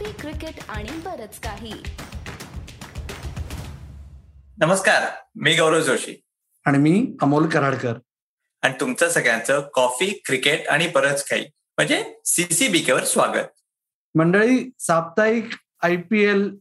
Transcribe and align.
Coffee 0.00 0.12
cricket 0.12 0.54
आणि 0.68 0.90
बरच 1.04 1.40
काही. 1.40 1.72
नमस्कार 4.58 5.02
मी 5.34 5.52
गौरव 5.54 5.80
जोशी. 5.80 6.22
आणि 6.66 6.78
मी 6.78 7.16
अमोल 7.22 7.48
कराडकर. 7.48 7.98
आणि 8.62 8.74
तुमचं 8.80 9.08
सगळ्यांचं 9.08 9.68
कॉफी 9.74 10.22
क्रिकेट 10.24 10.68
आणि 10.68 10.88
बरंच 10.88 11.24
काही. 11.24 11.44
म्हणजे 11.44 12.14
सीसीबीकेवर 12.24 13.04
स्वागत. 13.04 13.46
मंडळी 14.14 14.70
साप्ताहिक 14.78 15.48
आय 15.82 15.96
पी 15.96 16.24
एल 16.24 16.58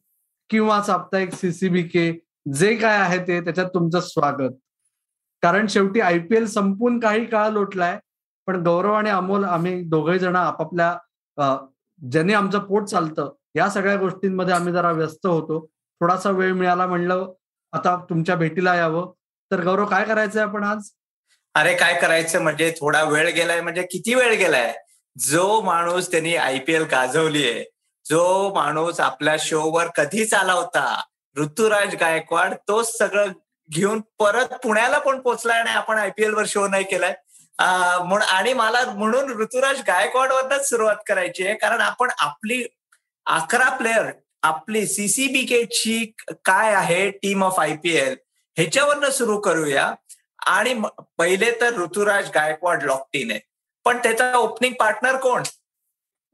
किंवा 0.50 0.84
साप्ताहिक 0.84 1.34
सीसीबीके 1.34 2.12
जे 2.54 2.76
काय 2.76 2.98
आहे 2.98 3.28
ते 3.28 3.42
त्याच्यात 3.42 3.70
तुमचं 3.74 4.00
स्वागत. 4.00 4.52
कारण 5.42 5.68
शेवटी 5.68 6.00
आय 6.00 6.20
पी 6.20 6.36
एल 6.36 6.46
संपून 6.46 7.00
काही 7.00 7.26
काळ 7.26 7.50
लोटलाय 7.50 8.00
पण 8.48 8.64
गौरव 8.64 8.94
आणि 8.94 9.10
अमोल 9.10 9.44
आम्ही 9.44 9.82
दोघे 9.82 10.20
जण 10.20 10.36
आपापल्या 10.36 10.98
ज्याने 12.02 12.34
आमचं 12.34 12.60
पोट 12.60 12.86
चालतं 12.86 13.32
या 13.56 13.70
सगळ्या 13.70 13.96
गोष्टींमध्ये 13.96 14.54
आम्ही 14.54 14.74
जरा 14.74 14.92
व्यस्त 14.92 15.26
होतो. 15.26 15.66
थोडासा 16.02 16.30
वेळ 16.30 16.52
मिळाला 16.54 16.88
म्हणलं 16.88 17.32
आता 17.74 17.96
तुमच्या 18.10 18.36
भेटीला 18.36 18.76
यावं. 18.76 19.12
तर 19.52 19.64
गौरव 19.64 19.86
काय 19.86 20.06
करायचंय 20.06 20.44
आपण 20.44 20.64
आज? 20.64 20.90
अरे 21.56 21.76
काय 21.76 22.00
करायचं 22.02 22.42
म्हणजे 22.42 22.74
थोडा 22.80 23.04
वेळ 23.04 23.30
गेलाय 23.30 23.62
म्हणजे 23.62 23.82
किती 23.82 24.14
वेळ 24.14 24.38
गेलाय? 24.38 24.74
जो 25.18 25.62
माणूस 25.62 26.12
त्यांनी 26.12 26.36
आयपीएल 26.36 26.84
गाजवलीये 26.92 27.64
जो 28.06 28.54
माणूस 28.54 29.00
आपल्या 29.00 29.36
शोवर 29.40 29.88
कधीच 29.96 30.34
आला 30.34 30.54
होता 30.54 31.02
ऋतुराज 31.38 31.96
गायकवाड 32.00 32.54
तोच 32.68 32.98
सगळं 32.98 33.32
घेऊन 33.70 34.02
परत 34.20 34.54
पुण्याला 34.64 35.00
पण 35.00 35.20
पोहोचलाय 35.20 35.60
आणि 35.60 35.70
आपण 35.70 35.98
आयपीएल 35.98 36.34
वर 36.34 36.44
शो 36.48 36.68
नाही 36.68 36.84
केलाय. 36.84 37.16
आणि 37.60 38.54
मला 38.54 38.84
म्हणून 38.94 39.32
ऋतुराज 39.42 39.82
गायकवाड 39.88 40.32
वरच 40.32 40.70
सुरुवात 40.70 40.96
करायची 41.08 41.46
आहे. 41.48 41.56
कारण 41.56 41.82
आपण 41.82 42.10
आपली 42.20 42.64
अकरा 43.26 43.70
प्लेअर 43.70 44.12
आपली 44.44 44.86
सीसीबीके 44.88 45.64
ची 45.66 46.14
काय 46.46 46.74
आहे? 46.74 47.10
टीम 47.12 47.44
ऑफ 47.44 47.60
आयपीएल 47.60 48.16
ह्याच्यावरनं 48.58 49.10
सुरू 49.10 49.40
करूया. 49.42 49.94
आणि 50.48 50.74
पहिले 51.18 51.52
तर 51.62 51.78
ऋतुराज 51.78 52.30
गायकवाड 52.36 52.84
लॉकटीन 52.84 53.32
आहे. 53.32 53.40
पण 53.86 53.98
त्याचा 53.98 54.34
ओपनिंग 54.38 54.74
पार्टनर 54.80 55.16
कोण? 55.16 55.44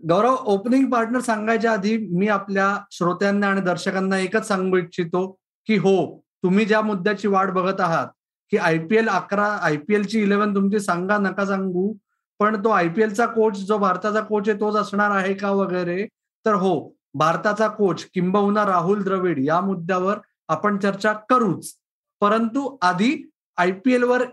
गौरव 0.01 0.35
ओपनिंग 0.45 0.89
पार्टनर 0.91 1.19
सांगायच्या 1.19 1.71
आधी 1.71 1.97
मी 1.97 2.27
आपल्या 2.27 2.67
श्रोत्यांना 2.91 3.47
आणि 3.47 3.61
दर्शकांना 3.61 4.17
एकच 4.19 4.47
सांगू 4.47 4.77
इच्छितो 4.77 5.25
की 5.67 5.77
हो 5.77 5.95
तुम्ही 6.43 6.65
ज्या 6.65 6.81
मुद्द्याची 6.81 7.27
वाट 7.27 7.49
बघत 7.49 7.81
आहात 7.81 8.07
की 8.51 8.57
आयपीएल 8.57 9.07
अकरा 9.09 9.47
आयपीएलची 9.61 10.21
इलेव्हन 10.21 10.55
तुमची 10.55 10.79
सांगा 10.79 11.17
नका 11.17 11.45
सांगू. 11.45 11.93
पण 12.39 12.63
तो 12.63 12.69
आयपीएलचा 12.69 13.25
कोच 13.25 13.57
जो 13.57 13.77
भारताचा 13.77 14.21
कोच 14.21 14.49
आहे 14.49 14.59
तोच 14.59 14.75
असणार 14.75 15.11
आहे 15.11 15.33
का 15.33 15.51
वगैरे? 15.51 16.05
तर 16.45 16.53
हो 16.53 16.93
भारताचा 17.13 17.67
कोच 17.67 18.05
किंबहुना 18.13 18.65
राहुल 18.65 19.03
द्रविड 19.03 19.39
या 19.39 19.59
मुद्द्यावर 19.61 20.17
आपण 20.47 20.77
चर्चा 20.77 21.13
करूच. 21.29 21.73
परंतु 22.21 22.77
आधी 22.81 23.29
आयपीएल 23.57 24.03
वर 24.03 24.23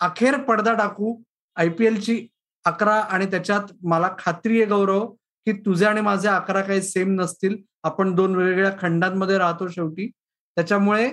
अखेर 0.00 0.36
पडदा 0.36 0.72
टाकू. 0.74 1.22
आयपीएलची 1.56 2.26
अकरा 2.64 2.94
आणि 2.94 3.26
त्याच्यात 3.26 3.72
मला 3.82 4.10
खात्री 4.18 4.60
आहे 4.62 4.70
गौरव 4.70 5.06
की 5.46 5.52
तुझे 5.52 5.86
आणि 5.86 6.00
माझे 6.00 6.28
अकरा 6.28 6.60
काही 6.60 6.82
सेम 6.82 7.14
नसतील. 7.20 7.56
आपण 7.82 8.14
दोन 8.14 8.34
वेगवेगळ्या 8.36 8.72
खंडांमध्ये 8.80 9.38
राहतो 9.38 9.68
शेवटी. 9.68 10.10
त्याच्यामुळे 10.56 11.10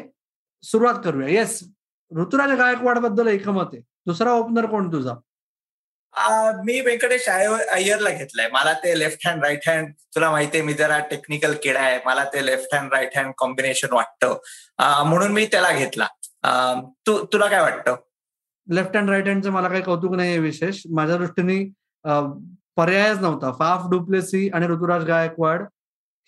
सुरुवात 0.64 0.96
करूया. 1.06 1.28
येस 1.28 1.64
ऋतुराज 2.12 2.52
गायकवाडबद्दल 2.60 3.28
एकमत 3.28 3.74
आहे. 3.74 3.82
दुसरा 4.08 4.32
ओपनर 4.34 4.66
कोण 4.66 4.92
तुझा? 4.92 5.14
मी 6.66 6.80
व्यंकटेश 6.82 7.28
अय्यरला 7.30 8.10
घेतलाय. 8.10 8.48
मला 8.54 8.74
ते 8.84 8.98
लेफ्ट 9.00 9.28
हँड 9.28 9.44
राईट 9.44 9.68
हँड 9.70 9.92
तुला 10.16 10.30
माहितीये 10.32 10.64
मी 10.64 10.74
जरा 10.74 10.98
टेक्निकल 11.10 11.54
किडा 11.64 11.80
आहे. 11.80 12.00
मला 12.06 12.24
ते 12.34 12.46
left 12.46 12.74
hand 12.76 12.94
right 12.94 13.18
hand 13.18 13.34
combination 13.38 13.94
वाटतं. 13.94 14.38
म्हणून 15.08 15.32
मी 15.32 15.46
त्याला 15.52 15.72
घेतला. 15.72 16.08
तू 17.08 17.18
तुला 17.34 17.48
काय 17.48 17.62
वाटतं? 17.62 17.96
लेफ्ट 18.68 18.98
हँड 18.98 19.10
राईट 19.10 19.28
हँडचं 19.28 19.52
मला 19.52 19.70
काही 19.70 19.82
कौतुक 19.84 20.16
नाही 20.16 20.30
आहे 20.30 20.40
विशेष. 20.40 20.82
माझ्या 20.96 21.18
दृष्टीने 21.18 21.64
पर्यायच 22.78 23.20
नव्हता. 23.20 23.52
फाफ 23.60 23.90
डुप्लेसी 23.92 24.50
आणि 24.54 24.68
ऋतुराज 24.68 25.04
गायकवाड 25.06 25.64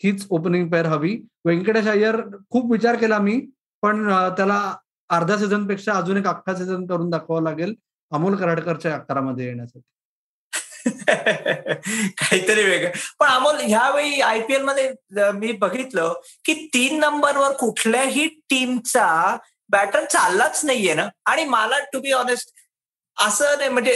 हीच 0.04 0.26
ओपनिंग 0.30 0.70
पेअर 0.70 0.86
हवी. 0.86 1.16
व्यंकटेश 1.46 1.88
अय्यर 1.88 2.22
खूप 2.52 2.72
विचार 2.72 2.96
केला 2.96 3.20
मी 3.20 3.40
पण 3.84 4.10
त्याला 4.38 4.62
अर्धा 5.12 5.38
सीझनपेक्षा 5.38 5.94
अजून 5.94 6.18
एक 6.18 6.28
अख्खा 6.28 6.54
सीझन 6.56 6.86
करून 6.86 7.10
दाखवावं 7.10 7.44
लागेल. 7.44 7.74
अमोल 8.12 8.36
कराडकरच्या 8.36 8.94
आकारामध्ये 8.96 9.46
येण्यासाठी. 9.46 9.82
काहीतरी 12.18 12.64
वेगळं. 12.64 12.92
पण 13.20 13.28
अमोल 13.28 13.56
ह्यावेळी 13.62 14.22
आयपीएलमध्ये 14.22 14.92
मी 15.34 15.52
बघितलं 15.52 16.14
की 16.46 16.54
तीन 16.74 17.00
नंबरवर 17.00 17.52
कुठल्याही 17.52 18.28
टीमचा 18.50 19.38
बॅटर 19.70 20.06
चाललाच 20.06 20.66
नाहीये 20.66 20.94
ना. 20.94 21.08
आणि 21.26 21.46
मला 21.46 21.80
टू 21.94 22.00
बी 22.00 22.12
ऑनेस्ट 22.12 22.50
असं 23.18 23.58
नाही 23.58 23.70
म्हणजे 23.70 23.94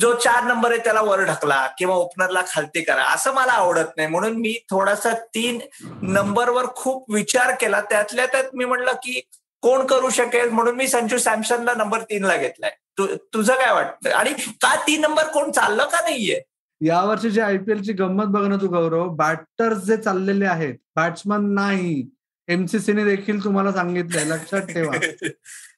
जो 0.00 0.14
चार 0.14 0.44
नंबर 0.44 0.70
आहे 0.70 0.78
त्याला 0.78 1.00
वर 1.00 1.22
ढकला 1.24 1.66
किंवा 1.78 1.94
ओपनरला 1.94 2.42
खालती 2.48 2.82
करा 2.82 3.04
असं 3.04 3.34
मला 3.34 3.52
आवडत 3.52 3.96
नाही. 3.96 4.08
म्हणून 4.08 4.36
मी 4.36 4.54
थोडासा 4.70 5.12
तीन 5.34 5.58
नंबरवर 6.02 6.66
खूप 6.76 7.10
विचार 7.10 7.54
केला. 7.60 7.80
त्यातल्या 7.80 8.26
त्यात 8.26 8.44
मी 8.54 8.64
म्हटलं 8.64 8.92
की 8.92 9.20
कोण 9.62 9.86
करू 9.86 10.10
शकेल 10.10 10.48
म्हणून 10.48 10.76
मी 10.76 10.88
संजू 10.88 11.18
सॅमसनला 11.18 11.74
नंबर 11.74 12.02
तीनला 12.02 12.36
घेतलाय. 12.36 12.70
तु- 12.98 13.16
तुझं 13.34 13.52
काय 13.52 13.74
वाटतं? 13.74 14.10
आणि 14.10 14.32
का 14.32 14.80
तीन 14.86 15.00
नंबर 15.00 15.22
कोण 15.22 15.50
चाललं 15.50 15.84
का 15.84 16.00
नाहीये? 16.00 16.42
यावर्षीची 16.80 17.40
आयपीएलची 17.40 17.92
गंमत 17.92 18.24
बघ 18.24 18.46
ना 18.46 18.56
तू 18.56 18.68
गौरव. 18.68 19.08
बॅटर्स 19.08 19.78
जे 19.78 19.96
चाललेले 19.96 20.46
आहेत 20.46 20.74
बॅट्समन 20.96 21.54
नाही. 21.54 22.10
एमसीसीने 22.48 23.04
देखील 23.04 23.44
तुम्हाला 23.44 23.72
सांगितलंय 23.72 24.24
लक्षात 24.24 24.60
ठेवा. 24.60 24.92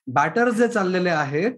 बॅटर्स 0.06 0.55
जे 0.55 0.69
चाललेले 0.69 1.11
आहेत 1.11 1.53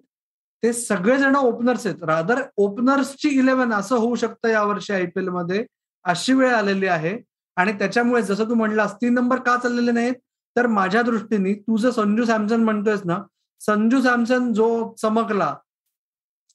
ते 0.63 0.73
सगळेजण 0.73 1.37
ओपनर्स 1.37 1.87
आहेत. 1.87 2.03
रादर 2.03 2.43
ओपनर्सची 2.57 3.29
इलेव्हन 3.29 3.73
असं 3.73 3.97
होऊ 3.97 4.15
शकतं 4.15 4.49
यावर्षी 4.49 4.93
आयपीएलमध्ये 4.93 5.67
अशी 6.05 6.33
वेळ 6.33 6.55
आलेली 6.55 6.87
आहे. 6.87 7.19
आणि 7.57 7.73
त्याच्यामुळे 7.73 8.23
जसं 8.23 8.45
तू 8.45 8.55
म्हणलास 8.55 8.95
तीन 8.95 9.15
नंबर 9.15 9.37
का 9.37 9.57
चाललेले 9.57 9.91
नाहीत? 9.91 10.15
तर 10.56 10.67
माझ्या 10.67 11.03
दृष्टीने 11.03 11.55
तू 11.55 11.77
जर 11.77 11.91
संजू 11.91 12.25
सॅमसन 12.25 12.65
म्हणतोयस 12.65 13.00
ना 13.05 13.19
संजू 13.61 14.00
सॅमसन 14.03 14.53
जो 14.53 14.94
चमकला 14.99 15.55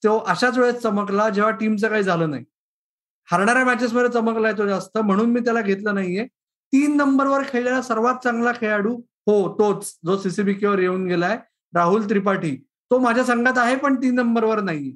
तो 0.03 0.17
अशाच 0.17 0.57
वेळेस 0.57 0.75
चमकला 0.75 1.29
जेव्हा 1.29 1.51
टीमचं 1.51 1.87
काही 1.87 2.03
झालं 2.03 2.29
नाही. 2.29 2.43
हरणाऱ्या 3.31 3.65
मॅचेसमध्ये 3.65 4.09
चमकलाय 4.09 4.53
तो 4.53 4.67
जास्त 4.67 4.97
म्हणून 4.97 5.29
मी 5.29 5.39
त्याला 5.39 5.61
घेतलं 5.61 5.95
नाहीये. 5.95 6.25
तीन 6.73 6.95
नंबरवर 6.97 7.43
खेळलेला 7.47 7.81
सर्वात 7.81 8.15
चांगला 8.23 8.51
खेळाडू 8.51 8.95
हो 9.27 9.53
तोच 9.59 9.99
जो 10.05 10.17
सीसीबीकेवर 10.17 10.79
येऊन 10.79 11.05
गेलाय 11.07 11.37
राहुल 11.73 12.09
त्रिपाठी. 12.09 12.55
तो 12.91 12.99
माझ्या 12.99 13.23
संघात 13.23 13.57
आहे 13.57 13.75
पण 13.75 13.95
तीन 13.95 14.15
नंबरवर 14.15 14.61
नाहीये. 14.61 14.95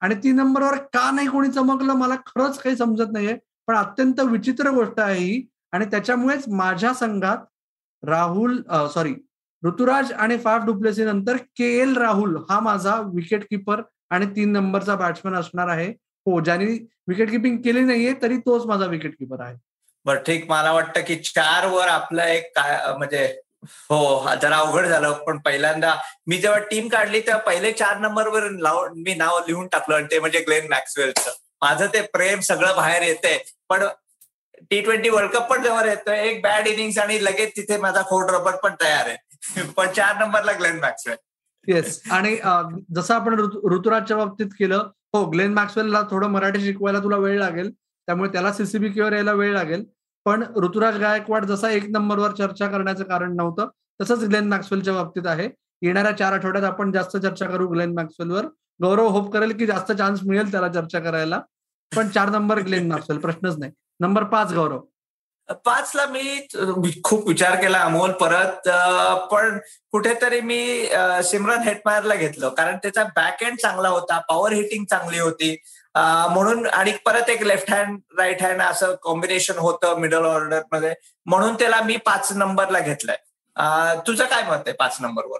आणि 0.00 0.14
तीन 0.14 0.36
नंबरवर 0.36 0.76
का 0.76 1.10
नाही 1.10 1.28
कोणी 1.28 1.50
चमकलं 1.50 1.92
मला 1.92 2.16
खरंच 2.16 2.58
काही 2.58 2.76
समजत 2.76 3.12
नाहीये. 3.12 3.36
पण 3.66 3.76
अत्यंत 3.76 4.20
विचित्र 4.20 4.70
गोष्ट 4.70 5.00
आहे 5.00 5.18
ही. 5.18 5.46
आणि 5.72 5.84
त्याच्यामुळेच 5.84 6.48
माझ्या 6.48 6.94
संघात 6.94 7.38
राहुल 8.02 8.60
सॉरी 8.94 9.14
ऋतुराज 9.62 10.12
आणि 10.12 10.36
फाफ 10.38 10.64
डुप्लेसी 10.64 11.04
नंतर 11.04 11.36
के 11.56 11.70
एल 11.78 11.96
राहुल 11.96 12.36
हा 12.50 12.58
माझा 12.60 12.94
विकेट 13.14 13.44
किपर 13.50 13.80
आणि 14.10 14.26
तीन 14.36 14.52
नंबरचा 14.52 14.94
बॅट्समॅन 14.96 15.34
असणार 15.34 15.68
आहे. 15.68 15.88
हो 16.26 16.40
ज्यांनी 16.40 16.78
विकेट 17.08 17.30
किपिंग 17.30 17.56
केली 17.62 17.80
नाहीये 17.80 18.12
तरी 18.22 18.36
तोच 18.46 18.66
माझा 18.66 18.86
विकेट 18.86 19.14
किपर 19.18 19.40
आहे. 19.40 19.56
बरं 20.06 20.22
ठीक. 20.26 20.48
मला 20.50 20.72
वाटतं 20.72 21.00
की 21.06 21.16
चार 21.16 21.66
वर 21.66 21.88
आपलं 21.88 22.22
एक 22.22 22.50
काय 22.56 22.80
म्हणजे 22.98 23.24
हो 23.90 24.34
जरा 24.42 24.56
अवघड 24.56 24.86
झालं 24.86 25.12
पण 25.26 25.38
पहिल्यांदा 25.44 25.94
मी 26.26 26.36
जेव्हा 26.38 26.58
टीम 26.70 26.88
काढली 26.88 27.20
तेव्हा 27.20 27.40
पहिले 27.42 27.72
चार 27.72 27.98
नंबरवर 28.00 28.48
मी 28.96 29.14
नाव 29.14 29.38
लिहून 29.46 29.66
टाकलं 29.72 29.96
आणि 29.96 30.06
ते 30.10 30.18
म्हणजे 30.20 30.40
ग्लेन 30.40 30.68
मॅक्सवेलचं. 30.70 31.30
माझं 31.60 31.86
ते 31.94 32.00
प्रेम 32.12 32.40
सगळं 32.40 32.76
बाहेर 32.76 33.02
येते 33.02 33.36
पण 33.68 33.82
टी 34.70 34.80
ट्वेंटी 34.80 35.08
वर्ल्ड 35.08 35.30
कप 35.30 35.50
पण 35.50 35.62
जवळ 35.62 35.86
येतोय 35.88 36.18
एक 36.18 36.42
बॅड 36.42 36.66
इनिंग्स 36.66 36.98
आणि 36.98 37.24
लगेच 37.24 37.56
तिथे 37.56 37.76
माझा 37.76 38.02
खोड 38.02 38.30
रबर 38.30 38.56
पण 38.56 38.74
तयार 38.82 39.06
आहे. 39.06 39.16
पण 39.76 39.86
चार 39.86 40.16
नंबरला 40.18 40.52
ग्लेन 40.52 40.78
मॅक्सवेल 40.78 41.16
येस 41.66 42.00
आणि 42.10 42.36
जसं 42.94 43.14
आपण 43.14 43.40
ऋतुराजच्या 43.72 44.16
बाबतीत 44.16 44.46
केलं 44.58 44.88
हो 45.14 45.24
ग्लेन 45.24 45.52
मॅक्सवेलला 45.54 46.02
थोडं 46.10 46.28
मराठी 46.28 46.60
शिकवायला 46.60 46.98
तुला 46.98 47.16
वेळ 47.16 47.38
लागेल 47.38 47.70
त्यामुळे 47.70 48.30
त्याला 48.32 48.52
सीसीबी 48.52 49.00
वर 49.00 49.12
यायला 49.12 49.32
वेळ 49.32 49.52
लागेल. 49.52 49.84
पण 50.26 50.42
ऋतुराज 50.56 50.96
गायकवाड 50.98 51.44
जसा 51.44 51.70
एक 51.70 51.84
नंबरवर 51.90 52.30
चर्चा 52.30 52.66
करण्याचं 52.66 53.04
कारण 53.04 53.36
नव्हतं 53.36 53.68
तसंच 54.00 54.24
ग्लेन 54.24 54.48
मॅक्सवेलच्या 54.48 54.94
बाबतीत 54.94 55.26
आहे. 55.26 55.48
येणाऱ्या 55.82 56.12
चार 56.12 56.32
आठवड्यात 56.32 56.64
आपण 56.64 56.92
जास्त 56.92 57.16
चर्चा 57.16 57.46
करू 57.46 57.66
ग्लेन 57.68 57.92
मॅक्सवेलवर 57.94 58.46
गौरव 58.82 59.08
होप 59.08 59.32
करेल 59.32 59.56
की 59.56 59.66
जास्त 59.66 59.92
चान्स 59.92 60.20
मिळेल 60.26 60.50
त्याला 60.52 60.68
चर्चा 60.68 61.00
करायला. 61.00 61.40
पण 61.92 62.08
चार 62.08 62.28
नंबर 62.28 62.58
ग्लेन 62.58 62.88
मॅक्सवेल 62.92 63.18
प्रश्नच 63.18 63.58
नाही. 63.58 63.72
नंबर 64.00 64.24
पाच 64.24 64.52
गौरव. 64.54 64.80
पाचला 65.64 66.04
मी 66.06 66.46
खूप 67.04 67.26
विचार 67.28 67.54
केला 67.60 67.78
अमोल 67.80 68.10
परत 68.20 68.68
पण 69.30 69.58
कुठेतरी 69.92 70.40
मी 70.40 70.88
सिमरन 71.24 71.62
हेटमायरला 71.62 72.14
घेतलं. 72.14 72.48
कारण 72.48 72.76
त्याचा 72.82 73.04
बॅक 73.16 73.42
एंड 73.42 73.56
चांगला 73.58 73.88
होता 73.88 74.18
पॉवर 74.28 74.52
हिटिंग 74.52 74.84
चांगली 74.90 75.18
होती. 75.18 75.54
म्हणून 75.94 76.66
आणि 76.66 76.92
परत 77.06 77.30
एक 77.30 77.42
लेफ्ट 77.42 77.70
हँड 77.70 77.98
राईट 78.18 78.42
हँड 78.42 78.60
असं 78.62 78.94
कॉम्बिनेशन 79.02 79.58
होतं 79.58 79.98
मिडल 80.00 80.24
ऑर्डरमध्ये. 80.24 80.94
म्हणून 81.26 81.54
त्याला 81.54 81.80
मी 81.82 81.96
पाच 82.06 82.32
नंबरला 82.36 82.78
घेतलंय. 82.80 83.16
तुझं 84.06 84.24
काय 84.24 84.42
मत 84.42 84.66
आहे 84.66 84.72
पाच 84.72 84.96
नंबरवर? 85.00 85.38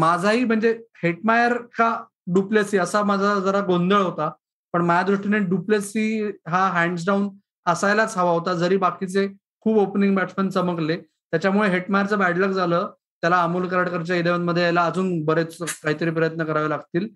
माझाही 0.00 0.44
म्हणजे 0.44 0.78
हेटमायर 1.02 1.56
का 1.78 1.92
डुप्लेसी 2.34 2.78
असा 2.78 3.02
माझा 3.02 3.34
जरा 3.44 3.60
गोंधळ 3.66 4.02
होता. 4.02 4.30
पण 4.74 4.82
माझ्या 4.82 5.02
दृष्टीने 5.04 5.38
डुप्लेसी 5.48 6.22
हा 6.48 6.66
हँड्स 6.72 7.06
डाऊन 7.06 7.28
असायलाच 7.66 8.16
हवा 8.18 8.30
होता 8.30 8.54
जरी 8.54 8.76
बाकीचे 8.76 9.26
खूप 9.60 9.78
ओपनिंग 9.78 10.14
बॅट्समॅन 10.16 10.48
चमकले. 10.50 10.96
त्याच्यामुळे 11.32 11.68
हेटमायरचं 11.70 12.18
बॅडलक 12.18 12.50
झालं. 12.50 12.90
त्याला 13.22 13.42
अमोल 13.42 13.66
कराडकरच्या 13.68 14.16
इलेव्हनमध्ये 14.16 14.62
यायला 14.62 14.84
अजून 14.86 15.24
बरेच 15.24 15.56
काहीतरी 15.60 16.10
प्रयत्न 16.10 16.44
करावे 16.44 16.68
लागतील. 16.68 17.08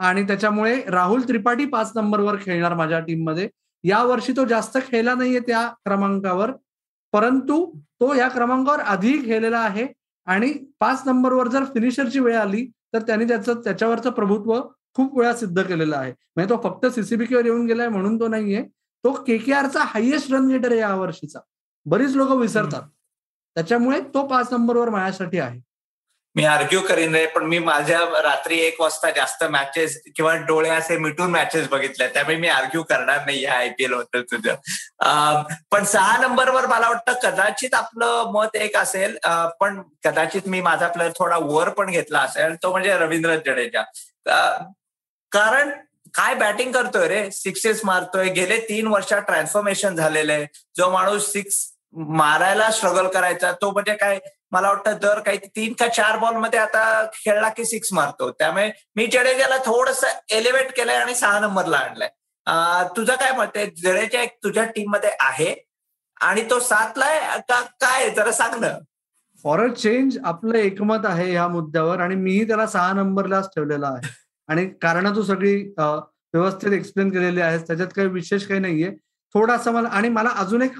आणि 0.00 0.22
त्याच्यामुळे 0.26 0.80
राहुल 0.88 1.22
त्रिपाठी 1.28 1.64
पाच 1.66 1.92
नंबरवर 1.96 2.36
खेळणार 2.40 2.74
माझ्या 2.74 3.00
टीममध्ये 3.00 3.48
या 3.84 4.02
वर्षी 4.04 4.32
तो 4.36 4.44
जास्त 4.44 4.78
खेळला 4.88 5.14
नाहीये 5.14 5.40
त्या 5.40 5.66
क्रमांकावर 5.84 6.50
परंतु 7.12 7.64
तो 8.00 8.14
या 8.14 8.28
क्रमांकावर 8.28 8.80
आधी 8.80 9.12
खेळलेला 9.26 9.58
आहे. 9.58 9.86
आणि 10.26 10.52
पाच 10.80 11.02
नंबरवर 11.06 11.48
जर 11.48 11.64
फिनिशरची 11.64 12.20
वेळ 12.20 12.36
आली 12.38 12.64
तर 12.94 13.02
त्यांनी 13.02 13.24
त्याचं 13.24 13.60
त्याच्यावरचं 13.60 14.10
प्रभुत्व 14.10 14.60
खूप 14.96 15.18
वेळा 15.18 15.34
सिद्ध 15.34 15.62
केलेला 15.62 15.96
आहे. 15.96 16.12
म्हणजे 16.36 16.54
तो 16.54 16.60
फक्त 16.62 16.86
सीसीबीकेवर 16.86 17.44
येऊन 17.44 17.66
गेलाय 17.66 17.88
म्हणून 17.88 18.20
तो 18.20 18.28
नाहीये. 18.28 18.62
तो 19.04 19.12
केकेआरचा 19.26 19.84
हायएस्ट 19.84 20.32
रन 20.32 20.48
गेटर 20.48 20.70
आहे 20.72 20.80
या 20.80 20.94
वर्षीचा. 20.94 21.38
बरीच 21.86 22.14
लोक 22.16 22.30
विसरतात. 22.30 22.82
त्याच्यामुळे 23.56 24.00
तो 24.14 24.26
पाच 24.26 24.52
नंबरवर 24.52 24.88
माझ्यासाठी 24.88 25.38
आहे. 25.38 25.60
मी 26.36 26.44
आर्ग्यू 26.44 26.80
करीन 26.80 27.14
रे 27.14 27.26
पण 27.26 27.44
मी 27.44 27.58
माझ्या 27.58 27.98
रात्री 28.22 28.58
एक 28.58 28.80
वाजता 28.80 29.10
जास्त 29.10 29.42
मॅचेस 29.44 30.00
किंवा 30.16 30.34
डोळे 30.48 30.68
असे 30.70 30.96
मिटून 30.98 31.30
मॅचेस 31.30 31.68
बघितल्या 31.68 32.06
त्यामुळे 32.08 32.36
मी 32.36 32.48
आर्ग्यू 32.48 32.82
करणार 32.82 33.24
नाही 33.26 33.42
या 33.42 33.54
आयपीएलबद्दल 33.54 34.22
तुझं. 34.22 35.42
पण 35.70 35.84
सहा 35.84 36.16
नंबरवर 36.18 36.66
मला 36.66 36.88
वाटतं 36.88 37.18
कदाचित 37.22 37.74
आपलं 37.74 38.30
मत 38.34 38.56
एक 38.56 38.76
असेल. 38.76 39.16
पण 39.60 39.82
कदाचित 40.04 40.42
मी 40.46 40.60
माझा 40.60 40.88
प्लेअर 40.88 41.12
थोडा 41.18 41.38
वर 41.42 41.68
पण 41.68 41.90
घेतला 41.90 42.20
असेल 42.20 42.54
तो 42.62 42.70
म्हणजे 42.70 42.96
रवींद्र 42.98 43.36
जडेजा. 43.36 43.82
कारण 45.32 45.70
काय 46.14 46.34
बॅटिंग 46.34 46.72
करतोय 46.72 47.06
रे? 47.08 47.30
सिक्सेस 47.30 47.80
मारतोय. 47.84 48.28
गेले 48.32 48.58
तीन 48.68 48.86
वर्षात 48.86 49.20
ट्रान्सफॉर्मेशन 49.26 49.94
झालेलं 49.96 50.32
आहे. 50.32 50.46
जो 50.76 50.90
माणूस 50.90 51.30
सिक्स 51.32 51.66
मारायला 51.96 52.70
स्ट्रगल 52.70 53.06
करायचा 53.08 53.52
तो 53.62 53.70
म्हणजे 53.70 53.94
काय? 53.96 54.18
मला 54.52 54.68
वाटतं 54.68 54.96
दर 55.02 55.18
काही 55.20 55.38
तीन 55.56 55.72
का 55.80 55.86
चार 55.88 56.16
बॉलमध्ये 56.18 56.58
आता 56.60 57.04
खेळला 57.14 57.48
की 57.48 57.64
सिक्स 57.64 57.92
मारतो. 57.92 58.30
त्यामुळे 58.30 58.70
मी 58.96 59.06
जडेजाला 59.12 59.56
थोडस 59.66 60.04
एलिव्हेट 60.32 60.76
केलंय 60.76 60.96
आणि 60.96 61.14
सहा 61.14 61.38
नंबरला 61.40 61.76
आणलाय. 61.76 62.08
तुझं 62.96 63.14
काय 63.14 63.32
मत 63.36 63.56
आहे? 63.56 63.66
जडेजा 63.66 64.22
एक 64.22 64.36
तुझ्या 64.44 64.64
टीममध्ये 64.66 65.10
आहे 65.20 65.54
आणि 66.20 66.42
तो 66.50 66.58
सातला 66.60 67.38
का 67.38 67.60
काय 67.80 68.10
जरा 68.10 68.32
सांग 68.32 68.60
ना. 68.60 68.78
फॉर 69.44 69.60
अ 69.60 69.72
चेंज 69.74 70.18
आपलं 70.24 70.58
एकमत 70.58 71.06
आहे 71.06 71.32
या 71.32 71.46
मुद्द्यावर 71.48 72.00
आणि 72.00 72.14
मीही 72.14 72.46
त्याला 72.48 72.66
सहा 72.66 72.92
नंबरलाच 72.92 73.48
ठेवलेला 73.48 73.88
आहे. 73.88 74.21
आणि 74.48 74.66
कारण 74.82 75.14
तू 75.16 75.22
सगळी 75.22 75.54
व्यवस्थित 75.78 76.72
एक्सप्लेन 76.72 77.10
केलेली 77.10 77.40
आहे 77.40 77.58
त्याच्यात 77.58 77.88
काही 77.96 78.08
विशेष 78.08 78.46
काही 78.46 78.60
नाहीये. 78.60 78.90
थोडासा 79.34 79.70
मला 79.70 79.88
आणि 79.88 80.08
मला 80.08 80.30
अजून 80.38 80.62
एक 80.62 80.78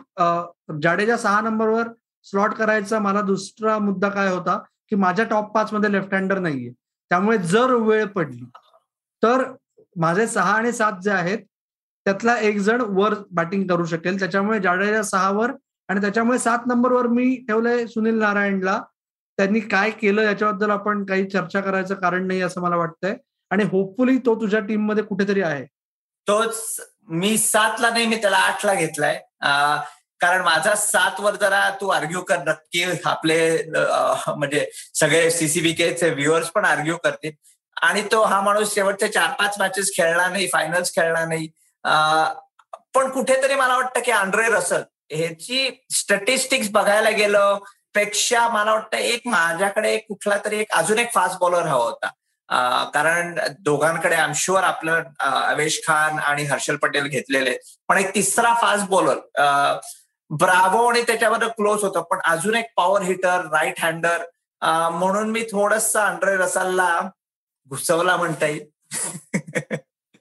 जाडेजा 0.82 1.16
सहा 1.16 1.40
नंबरवर 1.40 1.88
स्लॉट 2.26 2.54
करायचा 2.54 2.98
मला 2.98 3.20
दुसरा 3.22 3.78
मुद्दा 3.78 4.08
काय 4.08 4.30
होता 4.32 4.56
की 4.90 4.96
माझ्या 4.96 5.24
टॉप 5.30 5.52
पाच 5.54 5.72
मध्ये 5.72 5.92
लेफ्ट 5.92 6.14
हँडर 6.14 6.38
नाहीये. 6.38 6.70
त्यामुळे 7.10 7.38
जर 7.38 7.72
वेळ 7.74 8.04
पडली 8.06 8.44
तर 9.22 9.42
माझे 9.96 10.26
सहा 10.26 10.52
आणि 10.52 10.72
सात 10.72 11.00
जे 11.04 11.10
आहेत 11.10 11.38
त्यातला 12.06 12.36
एक 12.40 12.58
जण 12.58 12.80
वर 12.88 13.14
बॅटिंग 13.30 13.66
करू 13.68 13.84
शकेल. 13.84 14.18
त्याच्यामुळे 14.18 14.60
जाडेजा 14.60 15.02
सहावर 15.02 15.52
आणि 15.88 16.00
त्याच्यामुळे 16.00 16.38
सात 16.38 16.66
नंबरवर 16.66 17.06
मी 17.08 17.34
ठेवलंय 17.48 17.86
सुनील 17.86 18.18
नारायणला. 18.18 18.80
त्यांनी 19.38 19.60
काय 19.60 19.90
केलं 19.90 20.22
याच्याबद्दल 20.22 20.70
आपण 20.70 21.04
काही 21.04 21.28
चर्चा 21.30 21.60
करायचं 21.60 21.94
कारण 21.94 22.26
नाही 22.26 22.40
असं 22.42 22.60
मला 22.62 22.76
वाटतंय. 22.76 23.16
आणि 23.52 23.64
होपफुली 23.72 24.16
तो 24.26 24.34
तुझ्या 24.40 24.60
टीममध्ये 24.66 25.02
कुठेतरी 25.04 25.42
आहे. 25.42 25.64
तोच 26.26 26.80
मी 27.08 27.36
सातला 27.38 27.90
नाही 27.90 28.06
मी 28.06 28.16
त्याला 28.20 28.36
आठला 28.36 28.74
घेतलाय. 28.74 29.18
कारण 30.20 30.42
माझा 30.44 30.74
सात 30.74 31.20
वर 31.20 31.34
जरा 31.36 31.68
तू 31.80 31.88
आर्ग्यू 31.88 32.20
कर 32.24 32.38
नक्की 32.46 32.84
आपले 33.04 33.38
म्हणजे 33.72 34.66
सगळे 35.00 35.30
सीसीबीकेचे 35.30 36.10
व्ह्युअर्स 36.10 36.48
पण 36.50 36.64
आर्ग्यू 36.64 36.96
करतील. 37.04 37.32
आणि 37.76 38.02
तो 38.12 38.22
हा 38.22 38.40
माणूस 38.40 38.74
शेवटचे 38.74 39.08
चार 39.08 39.32
पाच 39.38 39.58
मॅचेस 39.58 39.90
खेळला 39.96 40.28
नाही 40.28 40.46
फायनल्स 40.52 40.94
खेळला 40.94 41.24
नाही. 41.26 41.48
पण 42.94 43.10
कुठेतरी 43.10 43.54
मला 43.54 43.76
वाटतं 43.76 44.00
की 44.04 44.10
आंड्रे 44.10 44.48
रसल 44.50 44.82
ह्याची 45.10 45.68
स्टॅटिस्टिक्स 45.94 46.70
बघायला 46.72 47.10
गेलं 47.10 47.58
पेक्षा 47.94 48.48
मला 48.48 48.72
वाटतं 48.72 48.96
एक 48.96 49.26
माझ्याकडे 49.26 49.96
कुठला 49.98 50.36
तरी 50.44 50.60
एक 50.60 50.72
अजून 50.74 50.98
एक 50.98 51.12
फास्ट 51.14 51.38
बॉलर 51.40 51.66
हवा 51.66 51.84
होता. 51.84 52.10
कारण 52.94 53.38
दोघांकडे 53.60 54.14
आम 54.14 54.32
शुअर 54.36 54.62
आपलं 54.62 55.02
अवेश 55.20 55.80
खान 55.86 56.18
आणि 56.18 56.42
हर्षल 56.44 56.76
पटेल 56.76 57.06
घेतलेले. 57.06 57.56
पण 57.88 57.98
एक 57.98 58.14
तिसरा 58.14 58.52
फास्ट 58.60 58.88
बॉलर 58.88 59.18
ब्रावो 60.30 60.84
आणि 60.86 61.02
त्याच्यावर 61.02 61.46
क्लोज 61.48 61.82
होतं. 61.84 62.02
पण 62.10 62.18
अजून 62.24 62.54
एक 62.56 62.66
पॉवर 62.76 63.02
हिटर 63.02 63.46
राईट 63.52 63.80
हँडर 63.82 64.22
म्हणून 64.92 65.30
मी 65.30 65.42
थोडस 65.50 65.96
अंड्रे 65.96 66.36
रसलला 66.36 67.00
घुसवला 67.70 68.16
म्हणता 68.16 68.46
येईल. 68.46 69.76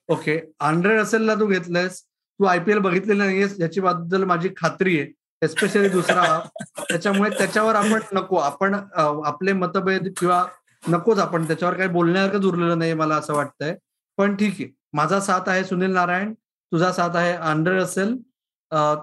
ओके 0.09 0.39
आंड्रे 0.59 0.97
रसेलला 0.97 1.35
तू 1.35 1.45
घेतलंयस. 1.47 2.01
तू 2.01 2.45
आयपीएल 2.45 2.77
बघितलेलं 2.79 3.25
नाहीयेस 3.25 3.55
याची 3.59 3.81
बद्दल 3.81 4.23
माझी 4.23 4.49
खात्री 4.57 4.99
आहे. 4.99 5.07
एस्पेशली 5.41 5.89
दुसरा. 5.89 6.39
त्याच्यामुळे 6.79 7.29
त्याच्यावर 7.37 7.75
आपण 7.75 8.01
नको. 8.13 8.37
आपण 8.37 8.75
आपले 8.95 9.53
मतभेद 9.53 10.13
किंवा 10.17 10.43
नकोच 10.83 11.19
आपण 11.19 11.47
त्याच्यावर 11.47 11.75
काही 11.77 11.89
बोलण्यासारखं 11.89 12.47
उरलेलं 12.47 12.79
नाही 12.79 12.93
मला 12.93 13.15
असं 13.15 13.33
वाटतंय. 13.33 13.75
पण 14.17 14.35
ठीक 14.35 14.53
आहे. 14.59 14.67
माझा 14.93 15.19
साथ 15.19 15.49
आहे 15.49 15.63
सुनील 15.65 15.91
नारायण 15.93 16.33
तुझा 16.71 16.91
साथ 16.93 17.15
आहे 17.15 17.33
आंड्रे 17.33 17.77
असेल. 17.81 18.15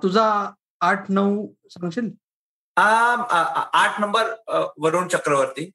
तुझा 0.03 0.29
आठ 0.81 1.11
नऊ 1.11 1.47
सांगशील? 1.71 2.11
आठ 2.77 4.01
नंबर 4.01 4.33
वरुण 4.83 5.09
चक्रवर्ती. 5.09 5.71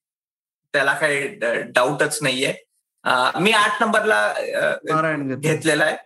त्याला 0.73 0.93
काही 0.93 1.27
डाऊटच 1.71 2.19
नाहीये. 2.21 2.53
मी 3.41 3.51
आठ 3.51 3.81
नंबरला 3.81 4.21
नारायण 4.89 5.39
घेतलेला 5.39 5.85
आहे. 5.85 5.97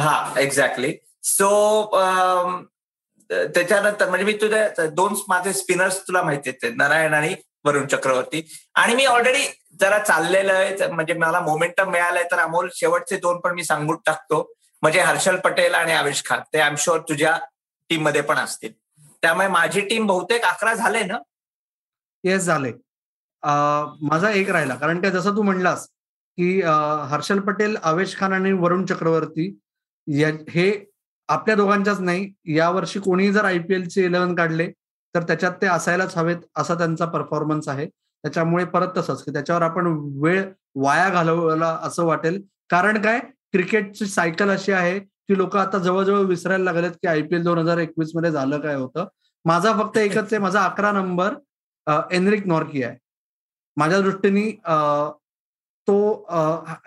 हा 0.00 0.40
एक्झॅक्टली 0.40 0.92
सो 1.24 1.48
त्याच्यानंतर 3.30 4.08
म्हणजे 4.08 4.24
मी 4.26 4.32
तुझ्या 4.40 4.86
दोन 4.92 5.14
माझे 5.28 5.52
स्पिनर्स 5.52 6.00
तुला 6.08 6.22
माहिती 6.22 6.50
आहेत 6.50 6.76
नारायण 6.76 7.14
आणि 7.14 7.34
वरुण 7.64 7.86
चक्रवर्ती. 7.86 8.42
आणि 8.74 8.94
मी 8.94 9.04
ऑलरेडी 9.06 9.46
जरा 9.80 9.98
चाललेलं 9.98 10.52
आहे 10.52 10.86
म्हणजे 10.92 11.14
मला 11.14 11.40
मोमेंटम 11.40 11.90
मिळालंय 11.90 12.24
तर 12.30 12.38
अमोल 12.38 12.68
शेवटचे 12.74 13.16
दोन 13.16 13.40
पण 13.40 13.54
मी 13.54 13.64
सांगून 13.64 13.96
टाकतो. 14.06 14.42
म्हणजे 14.82 15.00
हर्षल 15.00 15.36
पटेल 15.44 15.74
आणि 15.74 15.92
आविष 15.92 16.22
खान 16.24 16.40
ते 16.52 16.58
आय 16.60 16.68
एम 16.68 16.74
शुअर 16.78 17.00
तुझ्या 17.08 17.38
टीममध्ये 17.90 18.20
पण 18.22 18.36
असतील. 18.38 18.72
त्यामुळे 19.22 19.48
माझी 19.48 19.80
टीम 19.80 20.06
बहुतेक 20.06 20.44
अकरा 20.44 20.74
झाले 20.74 21.02
ना? 21.04 21.18
येस 22.24 22.42
झाले. 22.42 22.72
माझा 24.02 24.30
एक 24.30 24.50
राहिला 24.50 24.74
कारण 24.74 25.02
ते 25.02 25.10
जसं 25.10 25.36
तू 25.36 25.42
म्हणलास 25.42 25.86
की 26.38 26.60
हर्षल 27.10 27.38
पटेल 27.40 27.76
आवेश 27.82 28.16
खान 28.18 28.32
आणि 28.32 28.52
वरुण 28.52 28.84
चक्रवर्ती 28.86 29.48
हे 30.48 30.70
आपल्या 31.28 31.54
दोघांच्याच 31.56 32.00
नाही. 32.00 32.32
यावर्षी 32.54 33.00
कोणी 33.00 33.30
जर 33.32 33.44
आयपीएलचे 33.44 34.04
इलेव्हन 34.04 34.34
काढले 34.34 34.66
तर 35.14 35.22
त्याच्यात 35.22 35.52
ते 35.62 35.66
असायलाच 35.66 36.16
हवेत 36.16 36.36
असा 36.58 36.74
त्यांचा 36.74 37.04
परफॉर्मन्स 37.06 37.68
आहे. 37.68 37.86
त्याच्यामुळे 37.86 38.64
परत 38.64 38.88
तसंच 38.96 39.22
की 39.24 39.32
त्याच्यावर 39.32 39.62
आपण 39.62 39.86
वेळ 40.22 40.42
वाया 40.76 41.08
घालवला 41.08 41.78
असं 41.82 42.04
वाटेल. 42.06 42.40
कारण 42.70 43.00
काय? 43.02 43.18
क्रिकेटची 43.52 44.06
सायकल 44.06 44.50
अशी 44.50 44.72
आहे 44.72 44.98
की 44.98 45.36
लोक 45.38 45.56
आता 45.56 45.78
जवळजवळ 45.78 46.24
विसरायला 46.26 46.64
लागलेत 46.64 46.92
की 46.92 47.08
आयपीएल 47.08 47.42
दोन 47.44 47.58
हजार 47.58 47.78
एकवीसमध्ये 47.78 48.30
झालं 48.30 48.60
काय 48.60 48.74
होतं. 48.74 49.06
माझा 49.44 49.72
फक्त 49.78 49.96
एकच 49.98 50.32
आहे 50.32 50.38
माझा 50.38 50.64
अकरा 50.64 50.92
नंबर 50.92 51.34
एनरिक 52.12 52.46
नॉर्की 52.46 52.82
आहे. 52.82 52.96
माझ्या 53.76 54.00
दृष्टीने 54.00 54.50
तो 55.88 56.26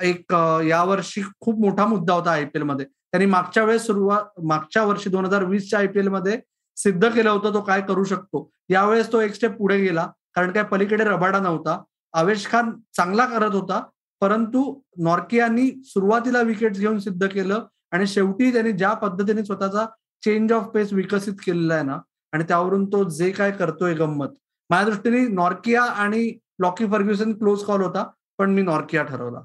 एक 0.03 0.33
यावर्षी 0.65 1.21
खूप 1.41 1.59
मोठा 1.61 1.85
मुद्दा 1.85 2.13
होता 2.13 2.31
आयपीएलमध्ये. 2.31 2.85
त्यांनी 2.85 3.25
मागच्या 3.31 3.63
वेळेस 3.63 3.85
सुरुवात 3.85 4.39
मागच्या 4.43 4.83
वर्षी 4.83 5.09
दोन 5.09 5.25
हजार 5.25 5.43
वीसच्या 5.45 5.79
आयपीएलमध्ये 5.79 6.37
सिद्ध 6.75 7.09
केलं 7.09 7.29
होतं 7.29 7.53
तो 7.53 7.61
काय 7.61 7.81
करू 7.81 8.03
शकतो? 8.03 8.49
यावेळेस 8.69 9.11
तो 9.11 9.21
एक 9.21 9.33
स्टेप 9.33 9.51
पुढे 9.51 9.77
गेला. 9.79 10.07
कारण 10.35 10.51
काय? 10.51 10.63
पलीकडे 10.63 11.03
रबाडा 11.03 11.39
नव्हता. 11.39 11.83
आवेश 12.13 12.47
खान 12.47 12.71
चांगला 12.97 13.25
करत 13.25 13.53
होता. 13.53 13.83
परंतु 14.21 14.79
नॉर्कियांनी 14.97 15.71
सुरुवातीला 15.85 16.41
विकेट 16.41 16.73
घेऊन 16.73 16.99
सिद्ध 16.99 17.27
केलं 17.27 17.65
आणि 17.91 18.07
शेवटी 18.07 18.53
त्यांनी 18.53 18.71
ज्या 18.71 18.93
पद्धतीने 18.93 19.45
स्वतःचा 19.45 19.85
चेंज 20.25 20.53
ऑफ 20.53 20.63
पेस 20.63 20.93
विकसित 20.93 21.33
केलेला 21.33 21.73
आहे 21.73 21.83
ना 21.83 21.97
आणि 22.31 22.43
त्यावरून 22.43 22.85
तो 22.85 23.09
जे 23.09 23.31
काय 23.31 23.51
करतोय 23.51 23.93
गंमत. 23.93 24.27
माझ्या 24.69 24.85
दृष्टीने 24.85 25.27
नॉर्किया 25.27 25.83
आणि 25.83 26.39
लॉकी 26.61 26.85
फर्ग्युसन 26.85 27.33
क्लोज 27.33 27.63
कॉल 27.63 27.81
होता 27.81 28.09
पण 28.37 28.49
मी 28.49 28.61
नॉर्किया 28.61 29.03
ठरवला. 29.03 29.39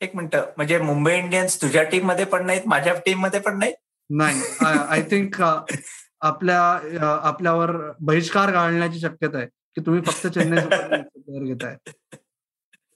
एक 0.00 0.16
मिनिट. 0.16 0.36
म्हणजे 0.56 0.78
मुंबई 0.78 1.14
इंडियन्स 1.14 1.62
तुझ्या 1.62 1.82
टीममध्ये 1.82 2.24
पण 2.24 2.46
नाहीत 2.46 2.62
माझ्या 2.66 2.94
टीममध्ये 2.94 3.40
पण 3.40 3.58
नाहीत? 3.58 3.74
नाही. 4.10 4.42
आय 4.88 5.02
थिंक 5.02 5.42
आपल्या 6.22 6.60
आपल्यावर 7.24 7.70
बहिष्कार 8.00 8.50
घालण्याची 8.50 9.00
शक्यता 9.00 9.38
आहे 9.38 9.46
की 9.46 9.80
तुम्ही 9.80 10.02
फक्त 10.06 10.26
चेन्नई 10.26 10.60
सुपर 10.60 11.44
घेताय. 11.44 11.76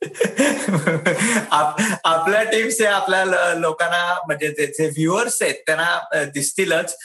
आपल्या 2.02 2.42
टीम्सचे 2.42 2.86
आपल्या 2.86 3.24
लोकांना 3.54 4.14
म्हणजे 4.26 4.48
जे 4.48 4.86
व्ह्युअर्स 4.86 5.42
आहेत 5.42 5.54
त्यांना 5.66 6.24
दिसतीलच. 6.24 6.96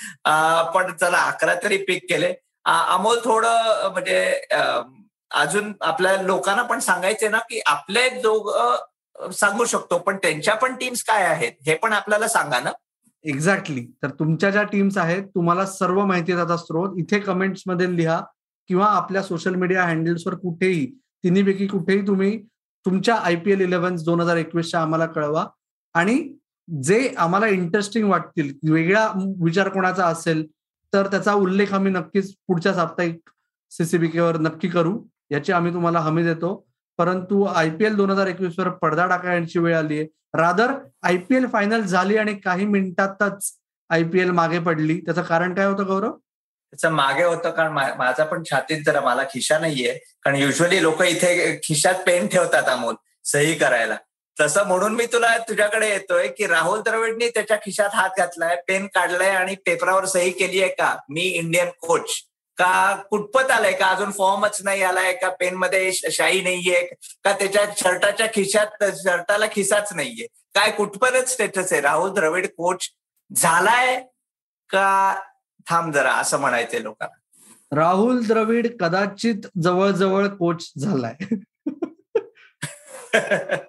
पण 0.75 0.93
चला 0.95 1.17
अकरा 1.17 1.55
तरी 1.63 1.77
पिक 1.77 2.03
केले. 2.09 2.33
अमोल 2.65 3.19
थोडं 3.23 3.89
म्हणजे 3.91 4.41
अजून 5.31 5.73
आपल्या 5.81 6.21
लोकांना 6.21 6.63
पण 6.63 6.79
सांगायचे 6.79 7.27
ना 7.29 7.37
की 7.37 7.61
आपले 7.65 8.09
दोघ 8.09 8.51
सांगू 9.31 9.65
शकतो 9.65 9.97
पण 9.97 10.17
त्यांच्या 10.17 10.55
पण 10.55 10.75
टीम्स 10.75 11.03
काय 11.03 11.23
आहेत 11.23 11.51
हे 11.67 11.75
पण 11.75 11.93
आपल्याला 11.93 12.27
सांगा 12.27 12.59
ना. 12.59 12.71
एक्झॅक्टली 13.25 13.85
तर 14.03 14.09
तुमच्या 14.09 14.49
ज्या 14.51 14.63
टीम्स 14.63 14.97
आहेत 14.97 15.23
तुम्हाला 15.35 15.65
सर्व 15.65 16.05
माहिती 16.05 16.35
त्याचा 16.35 16.57
स्रोत. 16.57 16.97
इथे 16.99 17.19
कमेंट्समध्ये 17.19 17.95
लिहा 17.95 18.21
किंवा 18.69 18.85
आपल्या 18.85 19.21
सोशल 19.23 19.55
मीडिया 19.55 19.83
हँडल्सवर 19.83 20.35
कुठेही 20.35 20.85
तिन्हीपैकी 21.23 21.67
कुठेही 21.67 22.07
तुम्ही 22.07 22.37
तुमच्या 22.85 23.15
आय 23.15 23.35
पी 23.35 23.51
एल 23.51 23.61
इलेव्हन 23.61 23.95
दोन 24.05 24.21
हजार 24.21 24.37
एकवीसच्या 24.37 24.81
आम्हाला 24.81 25.05
कळवा. 25.05 25.45
आणि 25.95 26.17
जे 26.83 27.13
आम्हाला 27.17 27.47
इंटरेस्टिंग 27.47 28.09
वाटतील 28.09 28.71
वेगळा 28.71 29.07
विचार 29.43 29.69
कोणाचा 29.69 30.05
असेल 30.05 30.45
तर 30.93 31.07
त्याचा 31.07 31.33
उल्लेख 31.33 31.73
आम्ही 31.73 31.91
नक्कीच 31.91 32.33
पुढच्या 32.47 32.73
साप्ताहिक 32.73 33.29
सीसीबीकेवर 33.71 34.37
नक्की 34.37 34.67
करू. 34.67 35.01
याची 35.31 35.51
आम्ही 35.51 35.73
तुम्हाला 35.73 35.99
हमी 35.99 36.23
देतो. 36.23 36.68
परंतु 36.99 37.43
आय 37.45 37.69
पी 37.69 37.85
एल 37.85 37.95
दोन 37.95 38.09
हजार 38.09 38.27
एकवीस 38.27 38.57
वर 38.59 38.69
पडदा 38.81 39.05
टाकायची 39.07 39.59
वेळ 39.59 39.75
आली 39.77 39.99
आहे 39.99 40.07
rather 40.33 40.71
I 41.03 41.17
P 41.17 41.35
L 41.35 41.45
final 41.53 41.81
झाली 41.81 42.17
आणि 42.17 42.33
काही 42.35 42.65
मिनिटातच 42.65 43.51
आय 43.89 44.03
पी 44.03 44.19
एल 44.19 44.31
मागे 44.31 44.59
पडली. 44.59 44.99
त्याचं 44.99 45.21
कारण 45.21 45.53
काय 45.55 45.65
होतं 45.65 45.87
गौरव? 45.87 46.11
त्याचं 46.73 46.91
मागे 46.91 47.23
होतं 47.23 47.49
कारण 47.49 47.71
माझा 47.97 48.23
पण 48.23 48.43
छातीत 48.43 48.83
जरा 48.85 49.01
मला 49.01 49.23
खिशा 49.23 49.57
नाहीये. 49.59 49.93
कारण 50.23 50.35
युजली 50.35 50.81
लोक 50.83 51.01
इथे 51.01 51.59
खिशात 51.63 52.03
पेन 52.05 52.27
ठेवतात 52.27 52.69
अमोल 52.69 52.95
सही 53.25 53.53
करायला. 53.55 53.95
तसं 54.37 54.67
म्हणून 54.67 54.95
मी 54.95 55.05
तुला 55.05 55.37
तुझ्याकडे 55.37 55.89
येतोय 55.89 56.27
की 56.27 56.47
राहुल 56.47 56.81
द्रविडनी 56.81 57.29
त्याच्या 57.29 57.57
खिशात 57.57 57.89
हात 57.93 58.09
घातलाय 58.17 58.55
पेन 58.67 58.85
काढलाय 58.85 59.29
आणि 59.29 59.55
पेपरावर 59.65 60.05
सही 60.05 60.29
केली 60.31 60.61
आहे 60.61 60.71
का? 60.71 60.95
मी 61.09 61.21
इंडियन 61.21 61.69
कोच 61.81 62.09
का 62.59 62.95
कुटपत 63.09 63.51
आलाय? 63.51 63.73
का 63.73 63.85
अजून 63.85 64.11
फॉर्मच 64.11 64.61
नाही 64.63 64.83
आलाय? 64.83 65.13
का 65.13 65.29
पेन 65.29 65.55
मध्ये 65.55 65.93
शाई 65.93 66.41
नाहीये? 66.41 66.89
का 67.23 67.31
त्याच्या 67.31 67.65
शर्टाच्या 67.77 68.27
खिशात 68.27 68.65
शर्टाला 68.81 69.45
खिसाच 69.51 69.93
नाहीये? 69.93 70.27
काय 70.55 70.71
कुठपर्यंत 70.71 71.25
स्टेटस 71.25 71.73
आहे? 71.73 71.81
राहुल 71.81 72.13
द्रविड 72.13 72.47
कोच 72.47 72.89
झालाय 73.35 74.05
का? 74.69 75.19
थांब 75.69 75.93
जरा 75.93 76.13
असं 76.13 76.39
म्हणायचंय 76.39 76.83
लोकांना. 76.83 77.81
राहुल 77.81 78.25
द्रविड 78.25 78.79
कदाचित 78.79 79.35
जवळजवळ 79.63 80.27
कोच 80.27 80.71
झालाय. 80.77 81.35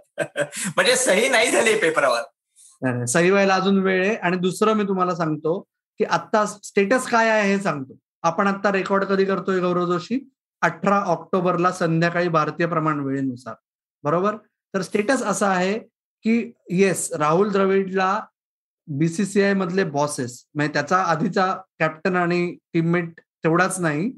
म्हणजे 0.76 0.96
सही 0.96 1.28
नाही 1.28 1.50
झाली 1.50 1.78
पेपरावर. 1.78 3.06
सही 3.06 3.30
व्हायला 3.30 3.54
अजून 3.54 3.78
वेळ 3.78 4.06
आहे. 4.06 4.16
आणि 4.16 4.36
दुसरं 4.36 4.72
मी 4.72 4.84
तुम्हाला 4.84 5.14
सांगतो 5.14 5.64
की 5.98 6.04
आता 6.04 6.46
स्टेटस 6.46 7.08
काय 7.08 7.28
आहे 7.28 7.52
हे 7.52 7.60
सांगतो. 7.60 7.98
आपण 8.22 8.46
आता 8.46 8.72
रेकॉर्ड 8.72 9.04
कधी 9.04 9.24
करतोय 9.24 9.60
गौरव 9.60 9.86
जोशी? 9.86 10.30
अठरा 10.62 10.98
ऑक्टोबरला 11.00 11.72
संध्याकाळी 11.72 12.28
भारतीय 12.28 12.66
प्रमाण 12.66 13.00
वेळेनुसार. 13.00 13.54
बरोबर? 14.04 14.36
तर 14.74 14.82
स्टेटस 14.82 15.22
असा 15.22 15.48
आहे 15.48 15.78
की 16.24 16.52
येस 16.70 17.12
राहुल 17.12 17.50
द्रविडला 17.50 18.20
बीसीसीआय 18.88 19.54
मधले 19.54 19.84
बॉसेस 19.84 20.44
म्हणजे 20.54 20.72
त्याचा 20.72 20.96
आधीचा 21.02 21.54
कॅप्टन 21.78 22.16
आणि 22.16 22.56
टीममेट 22.72 23.20
तेवढाच 23.20 23.80
नाही. 23.80 24.10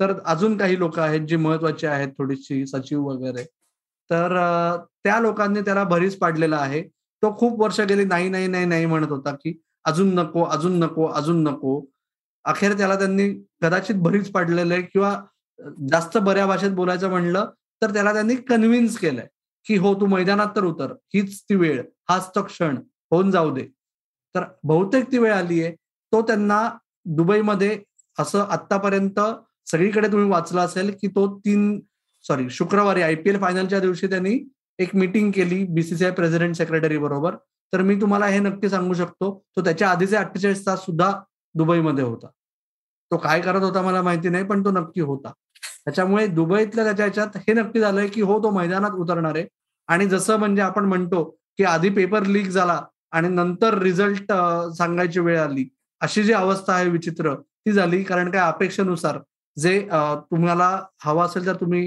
तर 0.00 0.12
अजून 0.26 0.56
काही 0.58 0.78
लोक 0.78 0.98
आहेत 0.98 1.20
जी 1.20 1.36
महत्वाची 1.36 1.86
आहेत 1.86 2.08
थोडीशी 2.18 2.66
सचिव 2.66 3.02
वगैरे. 3.02 3.44
तर 4.10 4.36
त्या 5.04 5.20
लोकांनी 5.20 5.60
त्याला 5.60 5.84
भरीस 5.84 6.18
पाडलेला 6.18 6.56
आहे. 6.56 6.82
तो 7.22 7.36
खूप 7.36 7.60
वर्ष 7.60 7.80
गेली 7.80 8.04
नाही 8.04 8.28
नाही 8.28 8.46
नाही 8.46 8.64
नाही 8.66 8.86
म्हणत 8.86 9.10
होता 9.10 9.32
की 9.32 9.60
अजून 9.84 10.14
नको 10.14 10.44
अजून 10.44 10.78
नको 10.78 11.06
अजून 11.06 11.42
नको. 11.42 11.80
अखेर 12.44 12.76
त्याला 12.76 12.98
त्यांनी 12.98 13.28
कदाचित 13.62 13.94
भरीच 13.94 14.30
पाडलेलं 14.30 14.74
आहे 14.74 14.82
किंवा 14.82 15.18
जास्त 15.90 16.18
बऱ्या 16.18 16.46
भाषेत 16.46 16.70
बोलायचं 16.70 17.10
म्हणलं 17.10 17.50
तर 17.82 17.92
त्याला 17.92 18.12
त्यांनी 18.12 18.34
कन्व्हिन्स 18.36 18.96
केलंय 18.98 19.26
की 19.66 19.76
हो 19.76 19.94
तू 19.94 20.06
मैदानात 20.06 20.48
तर 20.56 20.64
उतर. 20.64 20.92
हीच 21.14 21.40
ती 21.42 21.54
वेळ 21.54 21.82
हाच 22.08 22.30
तो 22.34 22.42
क्षण. 22.42 22.76
होऊन 23.10 23.30
जाऊ 23.30 23.54
दे. 23.54 23.66
तर 24.34 24.44
बहुतेक 24.64 25.10
ती 25.12 25.18
वेळ 25.18 25.32
आली 25.32 25.62
आहे 25.62 25.74
तो 26.12 26.22
त्यांना 26.22 26.70
दुबईमध्ये 27.04 27.78
असं 28.18 28.40
आतापर्यंत 28.40 29.20
सगळीकडे 29.70 30.08
तुम्ही 30.12 30.30
वाचलं 30.30 30.60
असेल 30.60 30.94
की 31.00 31.08
तो 31.08 31.26
तीन 31.38 31.80
सॉरी 32.24 32.48
शुक्रवारी 32.50 33.02
आयपीएल 33.02 33.38
फायनलच्या 33.40 33.80
दिवशी 33.80 34.06
त्यांनी 34.06 34.38
एक 34.78 34.94
मिटिंग 34.96 35.30
केली 35.30 35.64
बीसीसीआय 35.64 36.10
प्रेसिडेंट 36.10 36.54
सेक्रेटरी 36.54 36.98
बरोबर. 36.98 37.36
तर 37.72 37.82
मी 37.82 38.00
तुम्हाला 38.00 38.26
हे 38.26 38.38
नक्की 38.38 38.68
सांगू 38.68 38.94
शकतो. 38.94 39.44
तो 39.56 39.64
त्याच्या 39.64 39.90
आधीचे 39.90 40.16
अठ्ठेचाळीस 40.16 40.66
तास 40.66 40.84
सुद्धा 40.84 41.12
दुबईमध्ये 41.54 42.04
होता. 42.04 42.26
तो 43.10 43.16
काय 43.16 43.40
करत 43.40 43.62
होता 43.62 43.82
मला 43.82 44.02
माहिती 44.02 44.28
नाही 44.28 44.44
पण 44.44 44.64
तो 44.64 44.70
नक्की 44.70 45.00
होता. 45.00 45.32
त्याच्यामुळे 45.84 46.26
दुबईतल्या 46.26 46.84
त्याच्या 46.84 47.04
ह्याच्यात 47.04 47.36
हे 47.48 47.52
नक्की 47.54 47.80
झालंय 47.80 48.06
की 48.08 48.20
हो 48.22 48.38
तो 48.42 48.50
मैदानात 48.50 48.90
उतरणार 49.00 49.36
आहे. 49.36 49.46
आणि 49.88 50.06
जसं 50.08 50.38
म्हणजे 50.38 50.62
आपण 50.62 50.84
म्हणतो 50.84 51.24
की 51.58 51.64
आधी 51.64 51.88
पेपर 51.96 52.26
लीक 52.26 52.46
झाला 52.48 52.80
आणि 53.12 53.28
नंतर 53.28 53.78
रिझल्ट 53.78 54.32
सांगायची 54.76 55.20
वेळ 55.20 55.38
आली 55.40 55.68
अशी 56.00 56.22
जी 56.24 56.32
अवस्था 56.32 56.74
आहे 56.74 56.88
विचित्र 56.90 57.34
ती 57.34 57.72
झाली. 57.72 58.02
कारण 58.02 58.30
काय 58.30 58.40
अपेक्षेनुसार 58.42 59.18
जे 59.56 59.78
तुम्हाला 60.30 60.68
हवा 61.04 61.24
असेल 61.24 61.46
तर 61.46 61.56
तुम्ही 61.60 61.84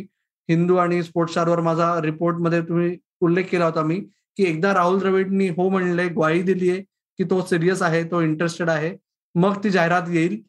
हिंदू 0.49 0.75
आणि 0.75 1.01
स्पोर्ट्स 1.03 1.33
स्टारवर 1.33 1.59
माझा 1.61 1.89
रिपोर्टमध्ये 2.01 2.61
तुम्ही 2.67 2.95
उल्लेख 3.21 3.45
केला 3.51 3.65
होता 3.65 3.81
मी 3.83 3.99
की 4.37 4.43
एकदा 4.43 4.73
राहुल 4.73 4.99
द्रविडनी 4.99 5.47
हो 5.49 5.67
म्हणले 5.69 6.07
ग्वाही 6.07 6.41
दिली 6.43 6.69
आहे 6.69 6.81
की 7.19 7.23
तो 7.29 7.41
सिरियस 7.45 7.81
आहे 7.81 8.03
तो 8.11 8.21
इंटरेस्टेड 8.21 8.69
आहे. 8.69 8.95
मग 9.37 9.63
ती 9.63 9.69
जाहिरात 9.69 10.09
येईल. 10.09 10.41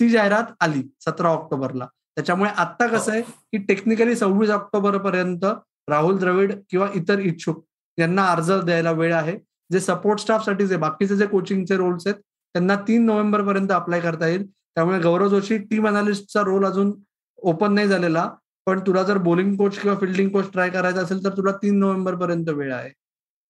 ती 0.00 0.08
जाहिरात 0.08 0.52
आली 0.60 0.82
सतरा 1.00 1.28
ऑक्टोबरला. 1.28 1.86
त्याच्यामुळे 2.16 2.50
आता 2.56 2.86
कसं 2.86 3.12
आहे 3.12 3.22
की 3.22 3.58
टेक्निकली 3.68 4.16
सव्वीस 4.16 4.50
ऑक्टोबर 4.50 4.96
पर्यंत 5.02 5.44
राहुल 5.88 6.18
द्रविड 6.18 6.52
किंवा 6.70 6.88
इतर 6.94 7.18
इच्छुक 7.18 7.64
यांना 7.98 8.26
अर्ज 8.26 8.50
द्यायला 8.64 8.90
वेळ 8.92 9.14
आहे. 9.14 9.36
जे 9.70 9.80
सपोर्ट 9.80 10.20
स्टाफसाठी 10.20 10.66
जे 10.66 10.76
बाकीचे 10.76 11.16
जे 11.16 11.26
कोचिंगचे 11.26 11.76
रोल्स 11.76 12.06
आहेत 12.06 12.16
त्यांना 12.18 12.74
तीन 12.88 13.04
नोव्हेंबर 13.06 13.42
पर्यंत 13.42 13.72
अप्लाय 13.72 14.00
करता 14.00 14.26
येईल. 14.28 14.46
त्यामुळे 14.46 14.98
गौरव 15.00 15.28
जोशी 15.28 15.58
टीम 15.58 15.88
अनालिस्टचा 15.88 16.42
रोल 16.44 16.64
अजून 16.66 16.92
ओपन 17.38 17.74
नाही 17.74 17.88
झालेला. 17.88 18.28
पण 18.66 18.80
तुला 18.86 19.02
जर 19.02 19.18
बॉलिंग 19.18 19.54
कोच 19.56 19.78
किंवा 19.78 19.96
फिल्डिंग 19.98 20.28
कोच 20.30 20.50
ट्राय 20.52 20.70
करायचा 20.70 21.00
असेल 21.00 21.24
तर 21.24 21.36
तुला 21.36 21.52
तीन 21.52 21.78
नोव्हेंबर 21.78 22.14
पर्यंत 22.14 22.48
वेळ 22.48 22.72
आहे. 22.74 22.90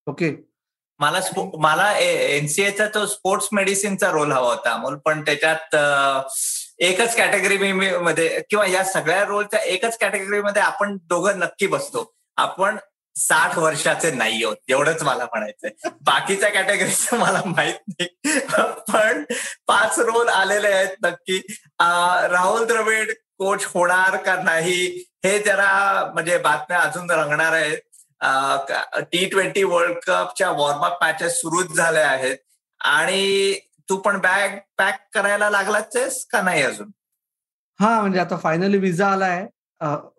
ओके 0.07 0.31
मला 1.01 1.21
मला 1.59 1.93
एनसीएचा 1.99 2.87
तो 2.95 3.07
स्पोर्ट्स 3.07 3.49
मेडिसिनचा 3.53 4.11
रोल 4.11 4.33
हवा 4.33 4.49
होता 4.49 4.73
अमोल 4.73 4.97
पण 4.97 5.23
त्याच्यात 5.23 5.77
एकच 6.79 7.17
कॅटेगरी 7.17 7.73
मध्ये 7.73 8.41
किंवा 8.51 8.67
या 8.67 8.85
सगळ्या 8.85 9.25
रोलच्या 9.25 9.61
एकच 9.61 9.99
कॅटेगरीमध्ये 9.99 10.63
आपण 10.63 10.97
दोघं 11.03 11.39
नक्की 11.39 11.67
बसतो. 11.67 12.13
आपण 12.37 12.77
साठ 13.17 13.59
वर्षाचे 13.59 14.11
नाही 14.11 14.45
होत 14.45 14.57
एवढंच 14.69 15.03
मला 15.03 15.25
म्हणायचंय. 15.25 15.89
बाकीच्या 16.01 16.49
कॅटेगरीचं 16.49 17.17
मला 17.17 17.41
माहीत 17.47 17.75
नाही. 17.89 18.39
पण 18.93 19.25
पाच 19.67 19.99
रोल 19.99 20.29
आलेले 20.29 20.69
आहेत 20.69 20.97
नक्की. 21.05 21.39
राहुल 22.31 22.67
द्रविड 22.67 23.13
कोच 23.39 23.65
होणार 23.65 24.17
का 24.17 24.43
नाही 24.43 24.87
हे 25.25 25.39
जरा 25.39 26.11
म्हणजे 26.15 26.39
बातम्या 26.39 26.81
अजून 26.81 27.11
रंगणार 27.11 27.53
आहेत. 27.53 27.79
टी 29.13 29.25
ट्वेंटी 29.29 29.63
वर्ल्ड 29.63 29.99
कपच्या 30.07 30.51
वॉर्मअप 30.51 31.03
मॅचेस 31.03 31.41
सुरूच 31.41 31.77
झाल्या 31.77 32.09
आहेत. 32.09 32.37
आणि 32.81 33.55
तू 33.89 33.97
पण 33.97 34.19
बॅग 34.21 34.57
पॅक 34.79 35.01
करायला 35.15 35.51
लागलाच 35.51 36.27
का 36.27 36.43
नाही 36.43 36.63
अजून? 36.63 36.91
हा 37.81 38.01
म्हणजे 38.01 38.21
आता 38.21 38.37
फायनली 38.37 38.79
विजा 38.79 39.09
आलाय. 39.09 39.47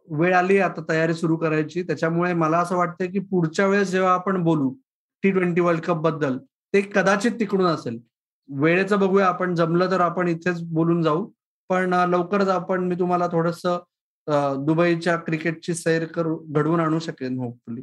वेळ 0.10 0.36
आली 0.36 0.60
आता 0.60 0.82
तयारी 0.90 1.14
सुरू 1.14 1.36
करायची. 1.38 1.84
त्याच्यामुळे 1.84 2.34
मला 2.34 2.58
असं 2.60 2.78
वाटतं 2.78 3.12
की 3.12 3.20
पुढच्या 3.20 3.68
वेळेस 3.68 3.92
जेव्हा 3.92 4.14
आपण 4.14 4.44
बोलू 4.44 4.74
टी 5.24 5.32
ट्वेंटी 5.32 5.62
वर्ल्ड 5.62 5.82
कपबद्दल 5.82 6.38
ते 6.74 6.82
कदाचित 6.82 7.32
तिकडून 7.32 7.68
असेल. 7.68 8.00
वेळेचं 8.50 9.00
बघूया. 9.00 9.28
आपण 9.28 9.56
जमलं 9.56 9.92
तर 9.92 10.02
आपण 10.02 10.28
इथेच 10.28 10.62
बोलून 10.74 11.02
जाऊ. 11.04 11.30
पण 11.70 11.94
लवकरच 12.10 12.48
आपण 12.48 12.84
मी 12.84 12.96
तुम्हाला 12.96 13.28
थोडंसं 13.28 13.80
दुबईच्या 14.28 15.16
क्रिकेटची 15.18 15.74
सैर 15.74 16.06
करू 16.06 16.38
घडवून 16.48 16.80
आणू 16.80 17.00
शकेन 17.00 17.38
होपफुली 17.40 17.82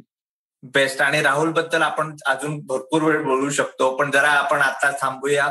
बेस्ट 0.63 1.01
आणि 1.01 1.21
राहुलबद्दल 1.21 1.81
आपण 1.81 2.15
अजून 2.27 2.59
भरपूर 2.67 3.01
वेळ 3.01 3.21
बोलू 3.23 3.49
शकतो 3.49 3.89
पण 3.97 4.11
जरा 4.11 4.29
आपण 4.29 4.61
आता 4.61 4.91
थांबूया. 5.01 5.47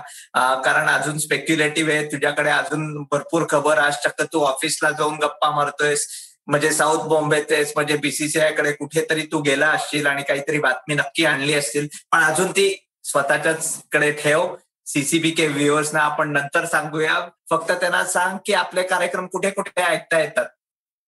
कारण 0.65 0.89
अजून 0.89 1.19
स्पेक्युलेटिव्ह 1.19 1.93
आहे 1.93 2.07
तुझ्याकडे 2.13 2.51
अजून 2.51 3.03
भरपूर 3.13 3.45
खबर. 3.51 3.79
आज 3.79 3.97
चक्क 4.05 4.23
तू 4.33 4.43
ऑफिसला 4.45 4.91
जाऊन 4.91 5.17
गप्पा 5.23 5.51
मारतोयस 5.57 6.07
म्हणजे 6.47 6.71
साऊथ 6.73 7.09
बॉम्बेत 7.09 7.53
आहेस 7.53 7.73
म्हणजे 7.77 7.97
बीसीसीआयकडे 8.03 8.73
कुठेतरी 8.73 9.23
तू 9.33 9.41
गेला 9.43 9.69
असशील 9.71 10.07
आणि 10.07 10.23
काहीतरी 10.29 10.59
बातमी 10.59 10.95
नक्की 10.95 11.25
आणली 11.25 11.55
असतील 11.55 11.89
पण 12.13 12.25
अजून 12.25 12.51
ती 12.51 12.73
स्वतःच्याच 13.05 13.83
कडे 13.93 14.13
ठेव. 14.13 14.55
सीसीबी 14.87 15.31
के 15.31 15.47
व्ह्युअर्सना 15.49 16.01
आपण 16.01 16.33
नंतर 16.33 16.65
सांगूया. 16.67 17.19
फक्त 17.51 17.73
त्यांना 17.73 18.05
सांग 18.05 18.39
की 18.47 18.53
आपले 18.55 18.83
कार्यक्रम 18.83 19.27
कुठे 19.27 19.51
कुठे 19.51 19.83
ऐकता 19.83 20.21
येतात. 20.21 20.47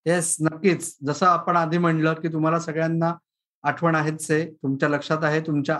येस 0.06 0.36
नक्कीच. 0.40 0.96
जसं 1.06 1.26
आपण 1.26 1.56
आधी 1.56 1.78
म्हणलं 1.78 2.12
की 2.12 2.28
तुम्हाला 2.28 2.60
सगळ्यांना 2.60 3.14
आठवण 3.62 3.94
आहेच 3.94 4.30
आहे. 4.30 4.50
तुमच्या 4.50 4.88
लक्षात 4.88 5.24
आहे. 5.24 5.40
तुमच्या 5.40 5.78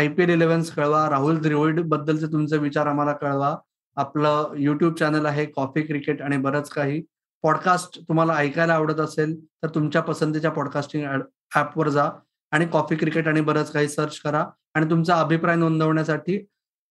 आयपीएल 0.00 0.28
इलेव्हन्स 0.28 0.70
कळवा. 0.70 1.08
राहुल 1.10 1.38
द्रिविड 1.38 1.80
बद्दलचे 1.80 2.26
तुमचे 2.26 2.58
विचार 2.58 2.86
आम्हाला 2.86 3.12
कळवा. 3.12 3.56
आपलं 3.96 4.52
युट्यूब 4.56 4.94
चॅनल 4.94 5.26
आहे 5.26 5.44
कॉफी 5.46 5.82
क्रिकेट 5.82 6.22
आणि 6.22 6.36
बरंच 6.36 6.68
काही. 6.68 7.02
पॉडकास्ट 7.42 8.00
तुम्हाला 8.00 8.34
ऐकायला 8.34 8.74
आवडत 8.74 9.00
असेल 9.00 9.44
तर 9.44 9.68
तुमच्या 9.68 10.02
पसंतीच्या 10.02 10.50
पॉडकास्टिंग 10.50 11.20
ऍपवर 11.56 11.88
जा 11.88 12.10
आणि 12.50 12.66
कॉफी 12.66 12.96
क्रिकेट 12.96 13.28
आणि 13.28 13.40
बरंच 13.40 13.72
काही 13.72 13.88
सर्च 13.88 14.18
करा. 14.20 14.46
आणि 14.74 14.90
तुमचा 14.90 15.18
अभिप्राय 15.20 15.56
नोंदवण्यासाठी 15.56 16.46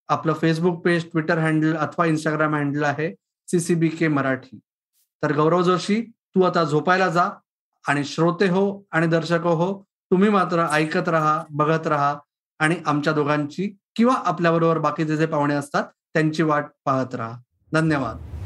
आपलं 0.07 0.33
फेसबुक 0.33 0.83
पेज 0.85 1.05
ट्विटर 1.11 1.37
हँडल 1.37 1.75
अथवा 1.77 2.05
इंस्टाग्राम 2.05 2.55
हँडल 2.55 2.83
आहे 2.83 3.15
सीसीबी 3.47 3.87
के 3.87 4.07
मराठी. 4.07 4.59
तर 5.23 5.35
गौरव 5.35 5.61
जोशी 5.61 6.03
तू 6.35 6.43
आता 6.43 6.63
झोपायला 6.63 7.09
जा 7.09 7.29
आणि 7.87 8.03
श्रोते 8.03 8.47
हो 8.47 8.83
आणि 8.91 9.07
दर्शक 9.07 9.41
हो 9.41 9.83
तुम्ही 9.83 10.29
मात्र 10.29 10.65
ऐकत 10.71 11.09
राहा 11.09 11.43
बघत 11.49 11.87
राहा 11.87 12.17
आणि 12.59 12.75
आमच्या 12.85 13.13
दोघांची 13.13 13.77
किंवा 13.95 14.13
आपल्याबरोबर 14.25 14.77
बाकीचे 14.77 15.17
जे 15.17 15.25
पाहुणे 15.25 15.55
असतात 15.55 15.83
त्यांची 15.83 16.43
वाट 16.43 16.65
पाहत 16.85 17.15
राहा. 17.15 17.37
धन्यवाद. 17.73 18.38